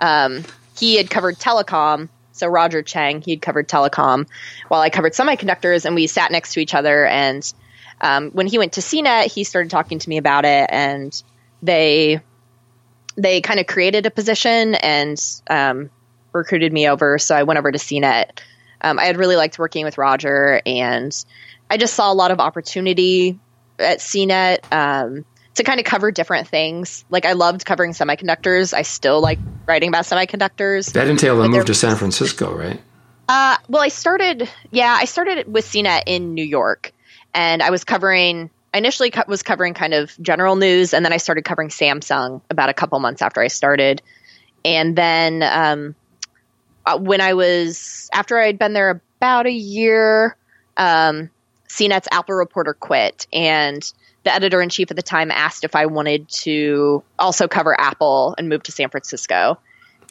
[0.00, 0.44] Um,
[0.76, 2.08] he had covered telecom,
[2.40, 4.26] so Roger Cheng, he'd covered telecom
[4.68, 7.06] while I covered semiconductors, and we sat next to each other.
[7.06, 7.52] And
[8.00, 11.22] um, when he went to CNET, he started talking to me about it, and
[11.62, 12.20] they
[13.16, 15.90] they kind of created a position and um,
[16.32, 17.18] recruited me over.
[17.18, 18.40] So I went over to CNET.
[18.80, 21.12] Um, I had really liked working with Roger, and
[21.68, 23.38] I just saw a lot of opportunity
[23.78, 24.72] at CNET.
[24.72, 25.24] Um,
[25.54, 27.04] to kind of cover different things.
[27.10, 28.72] Like I loved covering semiconductors.
[28.72, 30.92] I still like writing about semiconductors.
[30.92, 32.80] That entailed a move to San Francisco, right?
[33.28, 34.48] Uh, well, I started.
[34.70, 36.92] Yeah, I started with CNET in New York,
[37.34, 38.50] and I was covering.
[38.72, 42.40] I initially co- was covering kind of general news, and then I started covering Samsung
[42.50, 44.02] about a couple months after I started.
[44.64, 45.94] And then um,
[46.86, 50.36] uh, when I was after I'd been there about a year,
[50.76, 51.30] um,
[51.68, 53.92] CNET's Apple reporter quit, and
[54.24, 58.34] the editor in chief at the time asked if I wanted to also cover Apple
[58.36, 59.58] and move to San Francisco.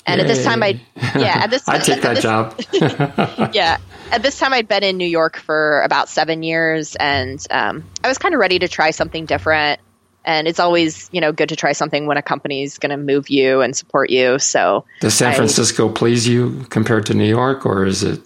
[0.06, 0.26] And Yay.
[0.26, 0.80] at this time, I
[1.16, 2.60] yeah, at this I take that this, job.
[3.54, 3.78] yeah,
[4.12, 8.08] at this time, I'd been in New York for about seven years, and um, I
[8.08, 9.80] was kind of ready to try something different.
[10.26, 13.30] And it's always you know good to try something when a company's going to move
[13.30, 14.40] you and support you.
[14.40, 18.22] So does San Francisco I, please you compared to New York, or is it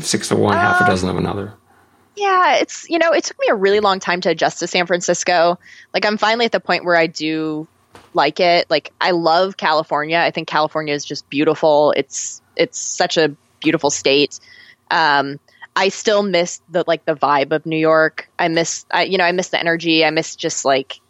[0.00, 1.54] six to one, uh, half a uh, dozen of another?
[2.18, 4.86] Yeah, it's you know, it took me a really long time to adjust to San
[4.86, 5.58] Francisco.
[5.94, 7.68] Like I'm finally at the point where I do
[8.12, 8.68] like it.
[8.68, 10.18] Like I love California.
[10.18, 11.92] I think California is just beautiful.
[11.96, 14.40] It's it's such a beautiful state.
[14.90, 15.38] Um,
[15.76, 18.28] I still miss the like the vibe of New York.
[18.38, 20.04] I miss I, you know, I miss the energy.
[20.04, 21.00] I miss just like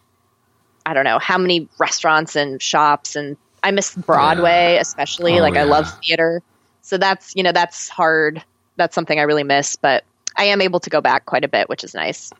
[0.84, 4.80] I don't know how many restaurants and shops and I miss Broadway yeah.
[4.80, 5.38] especially.
[5.38, 5.62] Oh, like yeah.
[5.62, 6.42] I love theater.
[6.82, 8.42] So that's, you know, that's hard.
[8.76, 10.04] That's something I really miss, but
[10.38, 12.32] I am able to go back quite a bit, which is nice.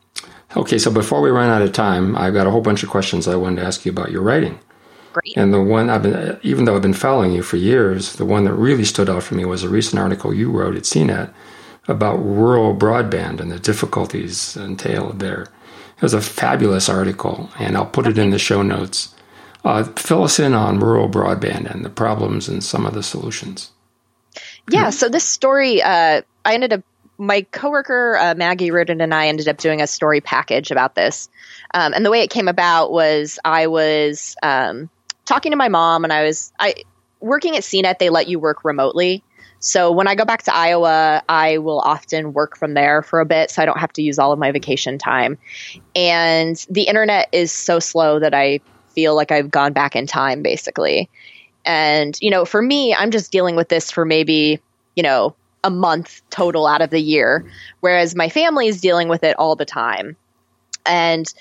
[0.55, 3.27] Okay, so before we run out of time, I've got a whole bunch of questions
[3.27, 4.57] I wanted to ask you about your writing.
[5.13, 5.37] Great.
[5.37, 8.45] And the one I've been, even though I've been following you for years, the one
[8.45, 11.33] that really stood out for me was a recent article you wrote at CNET
[11.87, 15.47] about rural broadband and the difficulties entailed there.
[15.97, 19.13] It was a fabulous article, and I'll put it in the show notes.
[19.65, 23.71] Uh, fill us in on rural broadband and the problems and some of the solutions.
[24.69, 26.83] Yeah, so this story, uh, I ended up
[27.19, 31.29] my coworker uh, Maggie Reardon and I ended up doing a story package about this,
[31.73, 34.89] um, and the way it came about was I was um,
[35.25, 36.75] talking to my mom, and I was I
[37.19, 37.99] working at CNET.
[37.99, 39.23] They let you work remotely,
[39.59, 43.25] so when I go back to Iowa, I will often work from there for a
[43.25, 45.37] bit, so I don't have to use all of my vacation time.
[45.95, 48.61] And the internet is so slow that I
[48.95, 51.09] feel like I've gone back in time, basically.
[51.65, 54.61] And you know, for me, I'm just dealing with this for maybe
[54.95, 57.49] you know a month total out of the year,
[57.81, 60.15] whereas my family is dealing with it all the time.
[60.85, 61.31] And,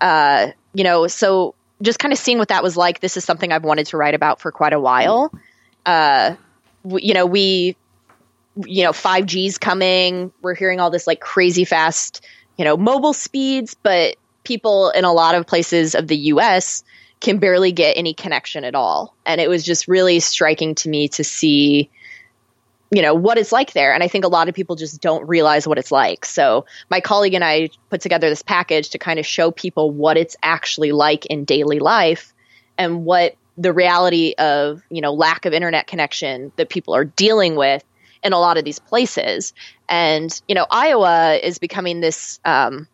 [0.00, 3.52] uh, you know, so just kind of seeing what that was like, this is something
[3.52, 5.32] I've wanted to write about for quite a while.
[5.86, 6.34] Uh,
[6.84, 7.76] w- you know, we,
[8.64, 10.32] you know, 5G's coming.
[10.42, 12.24] We're hearing all this like crazy fast,
[12.56, 16.82] you know, mobile speeds, but people in a lot of places of the US
[17.20, 19.14] can barely get any connection at all.
[19.26, 21.90] And it was just really striking to me to see
[22.90, 23.92] you know what it's like there.
[23.92, 26.24] And i think a lot of people just don't realize what it's like.
[26.24, 30.16] So my colleague and i put together this package to kind of show people what
[30.16, 32.32] it's actually like in daily life
[32.76, 37.56] and what the reality of you know lack of internet connection that people are dealing
[37.56, 37.84] with
[38.22, 39.52] in a lot of these places.
[39.88, 42.88] And you know iowa is becoming this um,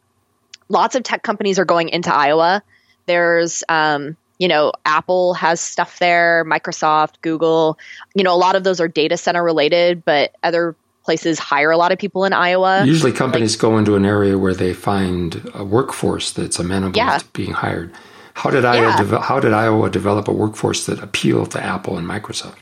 [0.68, 2.62] lots of tech companies are going into iowa.
[3.06, 7.78] There's um, you know, Apple has stuff there, Microsoft, Google.
[8.14, 11.76] You know, a lot of those are data center related, but other places hire a
[11.76, 12.84] lot of people in Iowa.
[12.84, 17.18] Usually companies like, go into an area where they find a workforce that's amenable yeah.
[17.18, 17.92] to being hired.
[18.34, 19.02] How did Iowa yeah.
[19.02, 22.58] de- how did Iowa develop a workforce that appealed to Apple and Microsoft?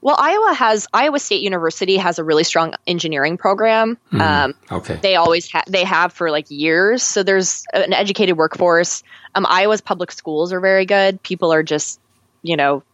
[0.00, 3.98] Well, Iowa has Iowa State University has a really strong engineering program.
[4.12, 7.02] Mm, um, okay, they always ha- they have for like years.
[7.02, 9.02] So there's an educated workforce.
[9.34, 11.22] Um, Iowa's public schools are very good.
[11.22, 12.00] People are just,
[12.42, 12.84] you know,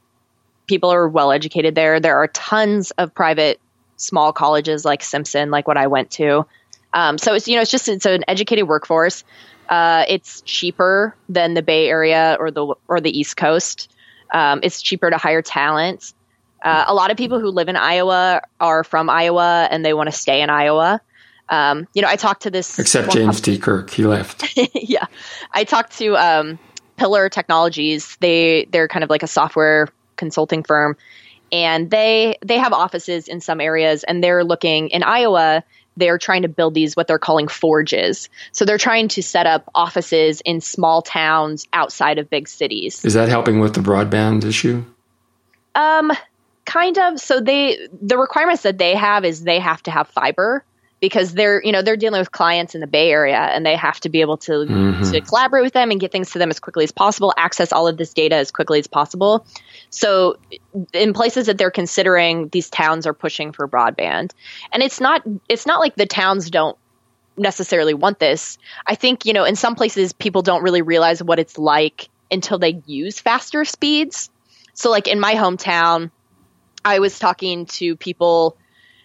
[0.67, 2.01] people are well educated there.
[2.01, 3.61] There are tons of private
[3.97, 6.47] small colleges like Simpson, like what I went to.
[6.93, 9.25] Um, so it's you know it's just it's an educated workforce.
[9.69, 13.91] Uh, it's cheaper than the Bay Area or the or the East Coast.
[14.33, 16.15] Um, it's cheaper to hire talent.
[16.65, 20.11] Uh, a lot of people who live in Iowa are from Iowa and they want
[20.11, 21.01] to stay in Iowa.
[21.51, 22.79] Um, you know, I talked to this.
[22.79, 23.59] Except James T.
[23.59, 24.57] Kirk, he left.
[24.75, 25.05] yeah,
[25.53, 26.59] I talked to um,
[26.97, 28.17] Pillar Technologies.
[28.21, 30.97] They they're kind of like a software consulting firm,
[31.53, 35.65] and they they have offices in some areas, and they're looking in Iowa.
[35.99, 38.31] They're trying to build these what they're calling forges.
[38.53, 43.05] So they're trying to set up offices in small towns outside of big cities.
[43.05, 44.85] Is that helping with the broadband issue?
[45.75, 46.11] Um,
[46.65, 47.21] kind of.
[47.21, 50.65] So they the requirements that they have is they have to have fiber
[51.05, 54.01] because they're you know they're dealing with clients in the Bay Area and they have
[54.01, 55.13] to be able to mm-hmm.
[55.13, 57.87] to collaborate with them and get things to them as quickly as possible, access all
[57.87, 59.47] of this data as quickly as possible.
[59.91, 60.39] So
[60.93, 64.33] in places that they're considering, these towns are pushing for broadband,
[64.73, 66.79] and it's not it's not like the towns don't
[67.37, 68.57] necessarily want this.
[68.87, 72.59] I think you know in some places people don't really realize what it's like until
[72.59, 74.31] they use faster speeds.
[74.73, 76.11] So like in my hometown,
[76.85, 78.57] I was talking to people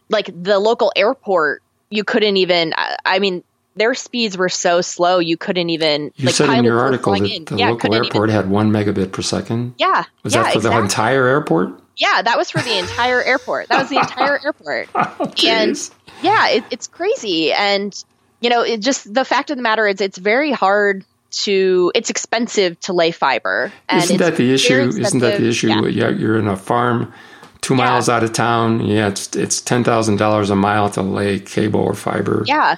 [0.10, 1.62] like the local airport.
[1.90, 2.74] You couldn't even.
[3.06, 3.44] I mean,
[3.76, 6.12] their speeds were so slow you couldn't even.
[6.16, 9.12] You like, said in your article that the yeah, local airport even, had one megabit
[9.12, 9.76] per second.
[9.78, 10.78] Yeah, was yeah, that for exactly.
[10.78, 11.82] the entire airport?
[11.98, 13.68] Yeah, that was for the entire airport.
[13.70, 14.90] That was the entire airport.
[14.96, 15.90] oh, and
[16.22, 17.52] yeah, it, it's crazy.
[17.52, 17.94] And
[18.42, 21.92] you know, it just the fact of the matter is, it's very hard to.
[21.96, 23.72] It's expensive to lay fiber.
[23.88, 24.74] And isn't that the issue?
[24.76, 25.88] Isn't that the issue?
[25.88, 26.10] Yeah.
[26.10, 27.14] you're in a farm
[27.70, 27.86] two yeah.
[27.86, 28.84] miles out of town.
[28.86, 32.44] Yeah, it's it's ten thousand dollars a mile to lay cable or fiber.
[32.48, 32.78] Yeah,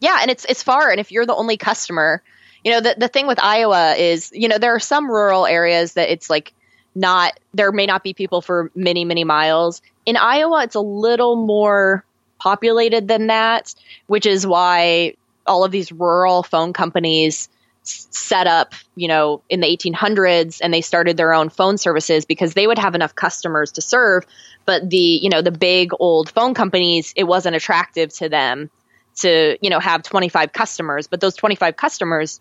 [0.00, 0.90] yeah, and it's it's far.
[0.90, 2.22] And if you're the only customer,
[2.64, 5.94] you know the the thing with Iowa is, you know, there are some rural areas
[5.94, 6.52] that it's like
[6.94, 9.80] not there may not be people for many many miles.
[10.04, 12.04] In Iowa, it's a little more
[12.40, 13.72] populated than that,
[14.08, 15.14] which is why
[15.46, 17.48] all of these rural phone companies
[17.82, 22.54] set up, you know, in the 1800s and they started their own phone services because
[22.54, 24.24] they would have enough customers to serve.
[24.64, 28.70] But the, you know, the big old phone companies, it wasn't attractive to them
[29.16, 31.08] to, you know, have 25 customers.
[31.08, 32.40] But those 25 customers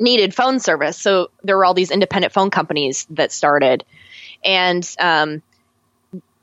[0.00, 0.98] needed phone service.
[0.98, 3.84] So there were all these independent phone companies that started.
[4.42, 5.42] And, um,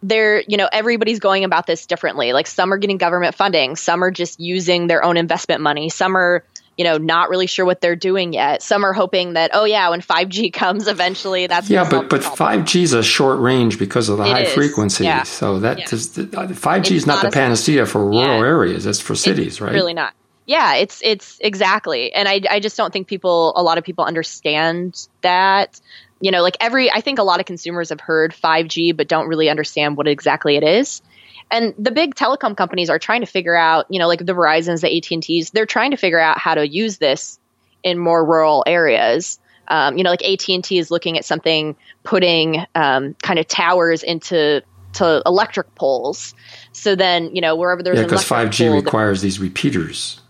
[0.04, 2.34] they're, you know, everybody's going about this differently.
[2.34, 6.18] Like some are getting government funding, some are just using their own investment money, some
[6.18, 6.44] are
[6.78, 8.62] you know, not really sure what they're doing yet.
[8.62, 12.84] Some are hoping that, oh yeah, when 5G comes eventually, that's yeah, but but 5G
[12.84, 14.54] is a short range because of the it high is.
[14.54, 15.04] frequency.
[15.04, 15.24] Yeah.
[15.24, 15.86] So that yeah.
[15.86, 18.48] 5G uh, is not, not the panacea for rural yeah.
[18.48, 18.86] areas.
[18.86, 19.74] It's for cities, it's right?
[19.74, 20.14] Really not.
[20.48, 24.04] Yeah, it's it's exactly, and I I just don't think people a lot of people
[24.04, 25.80] understand that
[26.22, 29.28] you know, like every, I think a lot of consumers have heard 5G, but don't
[29.28, 31.02] really understand what exactly it is.
[31.50, 34.82] And the big telecom companies are trying to figure out, you know, like the Verizons,
[34.82, 37.40] the AT&Ts, they're trying to figure out how to use this
[37.84, 39.40] in more rural areas.
[39.68, 44.64] Um, you know, like AT&T is looking at something, putting um, kind of towers into
[44.94, 46.34] to electric poles.
[46.72, 50.21] So then, you know, wherever there's yeah, because 5G requires these repeaters.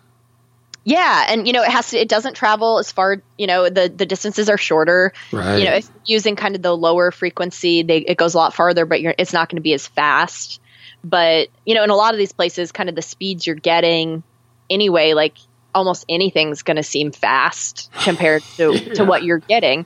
[0.83, 1.99] Yeah, and you know it has to.
[1.99, 3.21] It doesn't travel as far.
[3.37, 5.13] You know the the distances are shorter.
[5.31, 5.59] Right.
[5.59, 8.85] You know, if using kind of the lower frequency, they it goes a lot farther,
[8.85, 10.59] but it's not going to be as fast.
[11.03, 14.23] But you know, in a lot of these places, kind of the speeds you're getting
[14.69, 15.35] anyway, like
[15.73, 18.93] almost anything's going to seem fast compared to yeah.
[18.95, 19.85] to what you're getting.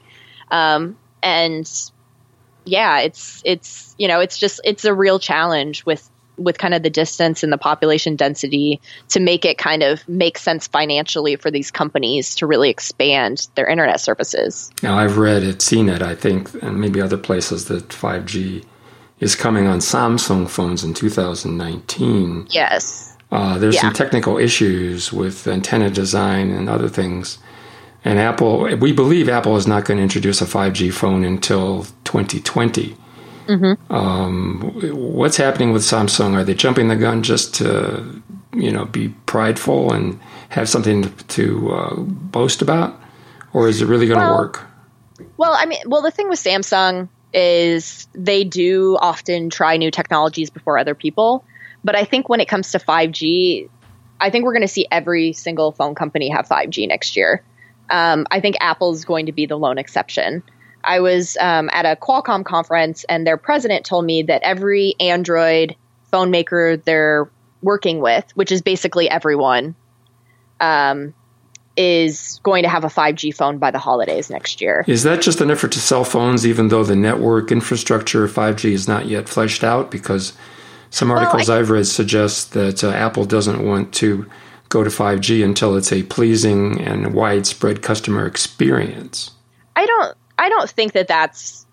[0.50, 1.70] Um, and
[2.64, 6.84] yeah, it's it's you know it's just it's a real challenge with with kind of
[6.84, 11.52] the distance and the population density to make it kind of make sense financially for
[11.52, 14.72] these companies to really expand their internet services.
[14.84, 18.66] Now, I've read at CNET, I think, and maybe other places that 5G
[19.20, 22.48] is coming on Samsung phones in 2019.
[22.50, 23.16] Yes.
[23.32, 23.82] Uh, there's yeah.
[23.82, 27.38] some technical issues with antenna design and other things.
[28.04, 32.96] And Apple, we believe Apple is not going to introduce a 5G phone until 2020.
[33.48, 33.94] Mm-hmm.
[33.94, 34.62] Um,
[34.94, 36.34] what's happening with Samsung?
[36.34, 38.22] Are they jumping the gun just to,
[38.54, 43.00] you know, be prideful and have something to, to uh, boast about,
[43.54, 44.64] or is it really going to well, work?
[45.38, 50.50] Well, I mean, well, the thing with Samsung is they do often try new technologies
[50.50, 51.46] before other people,
[51.84, 53.70] but I think when it comes to 5G,
[54.20, 57.44] I think we're going to see every single phone company have 5G next year.
[57.90, 60.42] Um, I think Apple's going to be the lone exception.
[60.86, 65.76] I was um, at a Qualcomm conference, and their president told me that every Android
[66.12, 67.30] phone maker they're
[67.62, 69.76] working with, which is basically everyone,
[70.60, 71.14] um,
[71.76, 74.86] is going to have a 5G phone by the holidays next year.
[74.88, 78.72] Is that just an effort to sell phones, even though the network infrastructure of 5G
[78.72, 79.92] is not yet fleshed out?
[79.92, 80.34] Because
[80.90, 84.30] some articles well, I, have read suggest that uh, Apple doesn't want to
[84.70, 89.32] go to 5G until it's a pleasing and widespread customer experience.
[89.76, 91.66] I don't I don't think that that's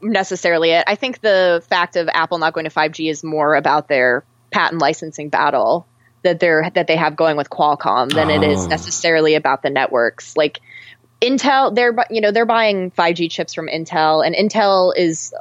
[0.00, 0.84] necessarily it.
[0.86, 4.80] I think the fact of Apple not going to 5G is more about their patent
[4.80, 5.86] licensing battle
[6.22, 8.34] that they're that they have going with Qualcomm than oh.
[8.34, 8.68] it is oh.
[8.68, 10.36] necessarily about the networks.
[10.36, 10.60] Like
[11.20, 15.34] Intel, they're you know they're buying 5G chips from Intel, and Intel is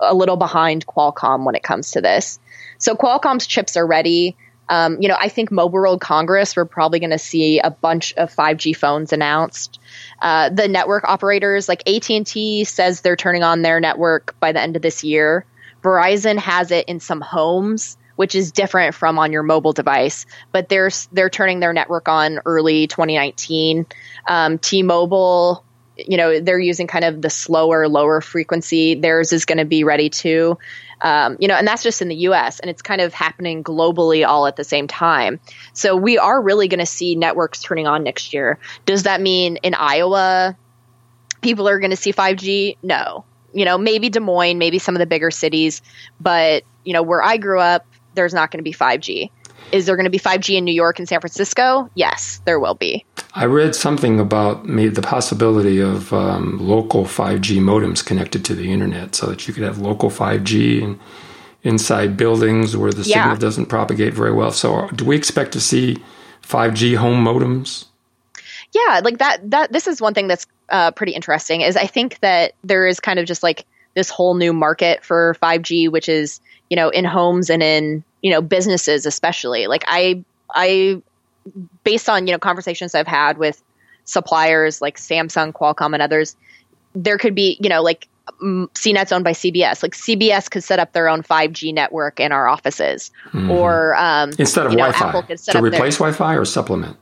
[0.00, 2.38] a little behind Qualcomm when it comes to this.
[2.78, 4.36] So Qualcomm's chips are ready.
[4.72, 8.14] Um, you know, I think Mobile World Congress, we're probably going to see a bunch
[8.14, 9.78] of 5G phones announced.
[10.18, 14.76] Uh, the network operators, like AT&T says they're turning on their network by the end
[14.76, 15.44] of this year.
[15.82, 20.70] Verizon has it in some homes, which is different from on your mobile device, but
[20.70, 23.84] they're, they're turning their network on early 2019.
[24.26, 25.66] Um, T-Mobile,
[25.98, 28.94] you know, they're using kind of the slower, lower frequency.
[28.94, 30.56] Theirs is going to be ready too.
[31.02, 34.26] Um, you know, and that's just in the US and it's kind of happening globally
[34.26, 35.40] all at the same time.
[35.72, 38.58] So we are really going to see networks turning on next year.
[38.86, 40.56] Does that mean in Iowa
[41.40, 42.76] people are going to see 5G?
[42.84, 43.24] No.
[43.52, 45.82] You know, maybe Des Moines, maybe some of the bigger cities,
[46.20, 47.84] but you know, where I grew up,
[48.14, 49.30] there's not going to be 5G.
[49.72, 51.90] Is there going to be 5G in New York and San Francisco?
[51.94, 53.04] Yes, there will be.
[53.34, 58.70] I read something about maybe the possibility of um, local 5G modems connected to the
[58.70, 61.00] internet so that you could have local 5G and
[61.62, 63.22] inside buildings where the yeah.
[63.22, 64.52] signal doesn't propagate very well.
[64.52, 66.02] So, do we expect to see
[66.42, 67.86] 5G home modems?
[68.72, 69.50] Yeah, like that.
[69.50, 71.60] That this is one thing that's uh, pretty interesting.
[71.60, 73.64] Is I think that there is kind of just like
[73.94, 76.40] this whole new market for 5G, which is
[76.72, 81.02] you know in homes and in you know businesses especially like i i
[81.84, 83.62] based on you know conversations i've had with
[84.04, 86.36] suppliers like samsung qualcomm and others
[86.94, 88.08] there could be you know like
[88.40, 89.82] CNET's owned by CBS.
[89.82, 93.50] Like CBS could set up their own 5G network in our offices, mm-hmm.
[93.50, 96.96] or um, instead of Wi-Fi to replace their, Wi-Fi or supplement.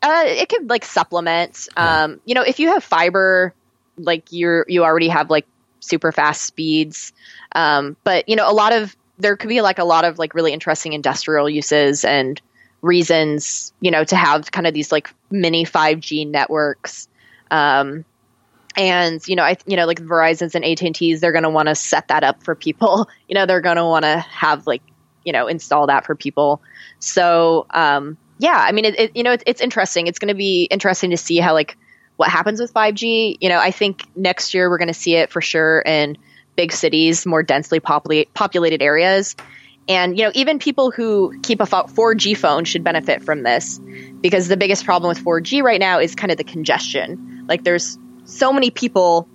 [0.00, 1.68] Uh, it could like supplement.
[1.76, 2.04] Yeah.
[2.04, 3.52] Um, you know, if you have fiber,
[3.96, 5.46] like you're you already have like
[5.80, 7.12] super fast speeds.
[7.52, 10.34] Um, but you know, a lot of there could be like a lot of like
[10.34, 12.40] really interesting industrial uses and
[12.82, 17.08] reasons, you know, to have kind of these like mini 5G networks.
[17.50, 18.04] Um,
[18.76, 21.50] and you know, I you know, like Verizon's and AT and T's, they're going to
[21.50, 23.08] want to set that up for people.
[23.28, 24.80] You know, they're going to want to have like
[25.24, 26.62] you know install that for people.
[26.98, 30.06] So um, yeah, I mean, it, it you know, it, it's interesting.
[30.06, 31.76] It's going to be interesting to see how like
[32.16, 33.36] what happens with 5G.
[33.40, 36.16] You know, I think next year we're going to see it for sure in
[36.56, 39.36] big cities, more densely populated populated areas.
[39.88, 43.80] And you know, even people who keep a 4G phone should benefit from this
[44.20, 47.46] because the biggest problem with 4G right now is kind of the congestion.
[47.48, 49.28] Like there's so many people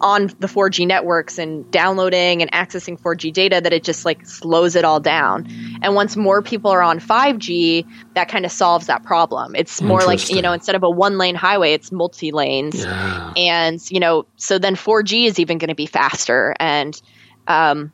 [0.00, 4.74] on the 4G networks and downloading and accessing 4G data that it just like slows
[4.74, 5.46] it all down.
[5.82, 9.54] And once more people are on 5G, that kind of solves that problem.
[9.54, 12.82] It's more like, you know, instead of a one lane highway, it's multi lanes.
[12.82, 13.32] Yeah.
[13.36, 16.54] And, you know, so then 4G is even going to be faster.
[16.58, 17.00] And,
[17.46, 17.92] um,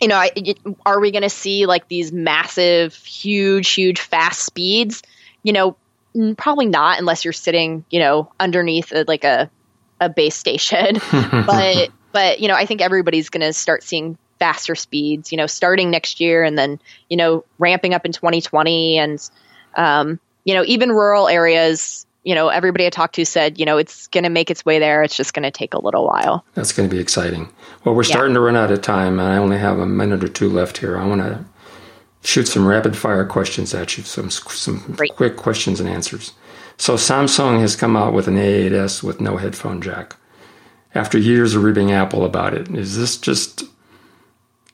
[0.00, 0.30] you know, I,
[0.86, 5.02] are we going to see like these massive, huge, huge, fast speeds?
[5.42, 5.76] You know,
[6.36, 9.50] probably not unless you're sitting, you know, underneath a, like a
[10.00, 10.98] a base station.
[11.10, 15.32] but but you know, I think everybody's going to start seeing faster speeds.
[15.32, 19.30] You know, starting next year and then you know ramping up in 2020 and
[19.76, 22.06] um, you know even rural areas.
[22.24, 24.78] You know, everybody I talked to said, you know, it's going to make its way
[24.78, 25.02] there.
[25.02, 26.44] It's just going to take a little while.
[26.54, 27.48] That's going to be exciting.
[27.84, 28.38] Well, we're starting yeah.
[28.38, 30.98] to run out of time, and I only have a minute or two left here.
[30.98, 31.44] I want to
[32.22, 35.14] shoot some rapid fire questions at you, some some Great.
[35.16, 36.32] quick questions and answers.
[36.76, 40.16] So Samsung has come out with an A8s with no headphone jack.
[40.94, 43.64] After years of ribbing Apple about it, is this just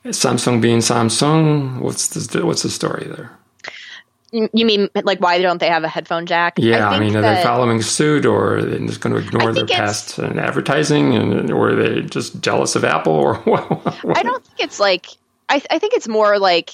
[0.05, 1.79] Samsung being Samsung?
[1.79, 3.31] What's the what's the story there?
[4.35, 6.55] You mean like why don't they have a headphone jack?
[6.57, 9.53] Yeah, I, I mean, are they following suit, or are they just going to ignore
[9.53, 14.17] their past uh, and advertising, and or are they just jealous of Apple, or what?
[14.17, 15.07] I don't think it's like.
[15.47, 16.71] I, I think it's more like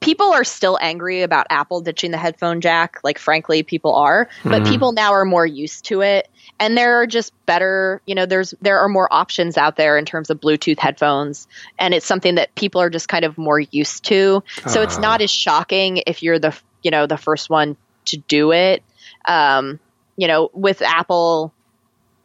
[0.00, 3.00] people are still angry about Apple ditching the headphone jack.
[3.04, 4.72] Like, frankly, people are, but mm-hmm.
[4.72, 6.28] people now are more used to it.
[6.60, 10.04] And there are just better, you know, there's, there are more options out there in
[10.04, 11.46] terms of Bluetooth headphones.
[11.78, 14.42] And it's something that people are just kind of more used to.
[14.66, 14.84] So uh.
[14.84, 18.82] it's not as shocking if you're the, you know, the first one to do it.
[19.24, 19.78] Um,
[20.16, 21.52] you know, with Apple,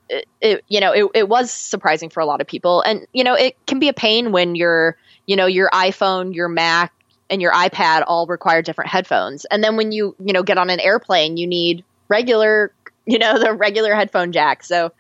[0.10, 2.82] it, it, you know, it, it was surprising for a lot of people.
[2.82, 6.50] And, you know, it can be a pain when you're, you know, your iPhone, your
[6.50, 6.93] Mac,
[7.30, 9.46] and your iPad all require different headphones.
[9.46, 12.72] And then when you, you know, get on an airplane, you need regular,
[13.06, 14.64] you know, the regular headphone jack.
[14.64, 14.92] So,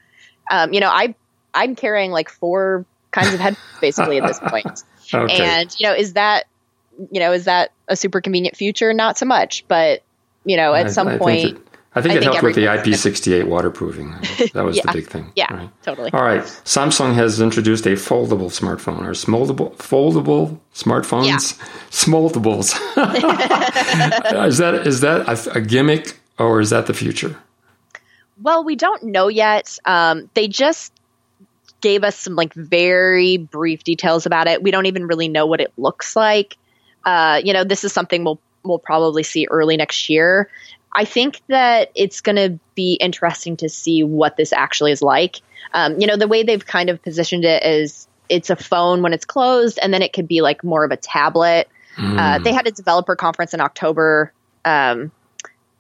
[0.49, 1.15] um, you know, I,
[1.53, 4.83] I'm carrying like four kinds of headphones basically at this point.
[5.13, 5.43] Okay.
[5.43, 6.45] And, you know, is that,
[7.11, 8.93] you know, is that a super convenient future?
[8.93, 10.01] Not so much, but,
[10.45, 11.59] you know, at I, some I point,
[11.95, 14.11] I think I it think helped with the IP68 waterproofing.
[14.53, 14.83] That was yeah.
[14.87, 15.31] the big thing.
[15.35, 15.69] Yeah, right?
[15.83, 16.11] totally.
[16.11, 16.41] All right.
[16.41, 21.65] Samsung has introduced a foldable smartphone or smoldable, foldable smartphones, yeah.
[21.91, 22.73] smoldables.
[24.47, 27.37] is that is that a, a, gimmick or is that the future?
[28.41, 29.77] Well, we don't know yet.
[29.85, 30.91] Um, they just
[31.81, 34.63] gave us some like very brief details about it.
[34.63, 36.57] We don't even really know what it looks like.
[37.05, 40.49] Uh, you know, this is something we'll we'll probably see early next year.
[40.95, 45.41] I think that it's going to be interesting to see what this actually is like.
[45.73, 49.13] Um, you know, the way they've kind of positioned it is it's a phone when
[49.13, 51.67] it's closed, and then it could be like more of a tablet.
[51.97, 52.17] Mm.
[52.19, 54.33] Uh, they had a developer conference in October
[54.65, 55.11] um,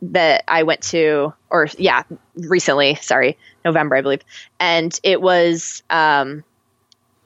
[0.01, 2.03] that I went to, or yeah,
[2.35, 4.21] recently, sorry, November, I believe.
[4.59, 6.43] And it was, um,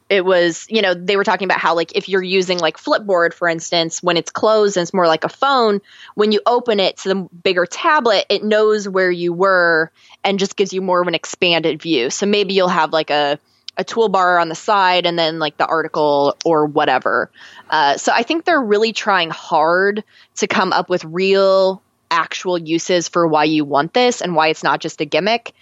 [0.09, 3.33] it was you know they were talking about how like if you're using like flipboard
[3.33, 5.81] for instance when it's closed and it's more like a phone
[6.15, 9.91] when you open it to the bigger tablet it knows where you were
[10.23, 13.39] and just gives you more of an expanded view so maybe you'll have like a
[13.79, 17.29] a toolbar on the side and then like the article or whatever
[17.69, 20.03] uh, so i think they're really trying hard
[20.35, 24.63] to come up with real actual uses for why you want this and why it's
[24.63, 25.53] not just a gimmick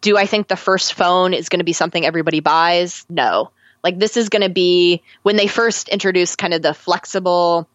[0.00, 3.06] do I think the first phone is going to be something everybody buys?
[3.08, 3.50] No.
[3.82, 7.68] Like this is going to be when they first introduced kind of the flexible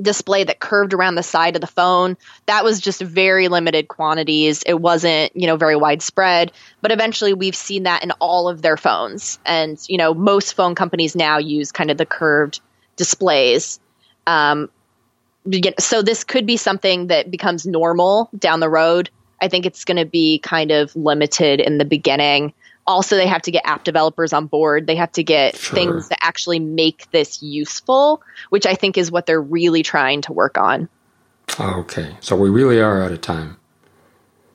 [0.00, 2.16] display that curved around the side of the phone.
[2.46, 4.62] That was just very limited quantities.
[4.64, 8.76] It wasn't, you know, very widespread, but eventually we've seen that in all of their
[8.76, 9.38] phones.
[9.44, 12.60] And, you know, most phone companies now use kind of the curved
[12.96, 13.78] displays.
[14.26, 14.70] Um,
[15.78, 19.10] so this could be something that becomes normal down the road.
[19.40, 22.54] I think it's going to be kind of limited in the beginning
[22.86, 24.86] also they have to get app developers on board.
[24.86, 25.74] They have to get sure.
[25.74, 30.32] things that actually make this useful which i think is what they're really trying to
[30.32, 30.88] work on.
[31.58, 32.16] Okay.
[32.20, 33.56] So we really are out of time.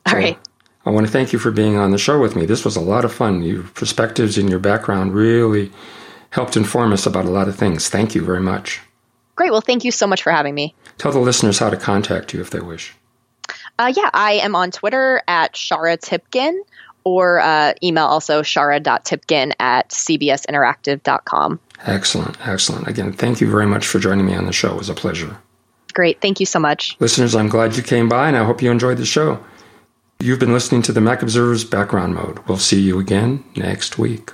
[0.08, 0.38] So all right.
[0.86, 2.46] I want to thank you for being on the show with me.
[2.46, 3.42] This was a lot of fun.
[3.44, 5.72] Your perspectives and your background really
[6.32, 7.90] helped inform us about a lot of things.
[7.90, 8.82] Thank you very much.
[9.36, 9.52] Great.
[9.52, 10.76] Well thank you so much for having me.
[10.98, 12.96] Tell the listeners how to contact you if they wish.
[13.78, 16.60] Uh, yeah, I am on Twitter at Shara Tibken
[17.04, 21.60] or uh, email also shara.tibken at cbsinteractive.com.
[21.86, 22.48] Excellent.
[22.48, 22.88] Excellent.
[22.88, 24.74] Again, thank you very much for joining me on the show.
[24.74, 25.38] It was a pleasure.
[25.94, 26.22] Great.
[26.22, 26.96] Thank you so much.
[27.00, 29.44] Listeners, I'm glad you came by and I hope you enjoyed the show.
[30.20, 32.40] You've been listening to the Mac Observer's Background Mode.
[32.48, 34.32] We'll see you again next week.